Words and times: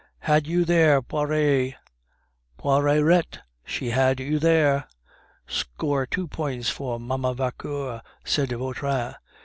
"Had 0.21 0.47
you 0.47 0.65
there, 0.65 0.99
Poiret!" 1.03 1.75
"Poir 2.57 2.89
r 2.89 2.89
r 2.89 2.95
rette! 3.03 3.37
she 3.63 3.91
had 3.91 4.19
you 4.19 4.39
there!" 4.39 4.87
"Score 5.45 6.07
two 6.07 6.27
points 6.27 6.75
to 6.75 6.97
Mamma 6.97 7.35
Vauquer," 7.35 8.01
said 8.25 8.49
Vautrin. 8.49 9.13